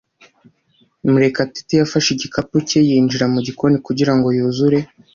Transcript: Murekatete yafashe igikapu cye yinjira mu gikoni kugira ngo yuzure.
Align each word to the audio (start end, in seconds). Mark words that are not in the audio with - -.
Murekatete 1.09 1.73
yafashe 1.81 2.09
igikapu 2.13 2.55
cye 2.67 2.79
yinjira 2.87 3.25
mu 3.33 3.39
gikoni 3.47 3.77
kugira 3.85 4.13
ngo 4.15 4.27
yuzure. 4.37 4.77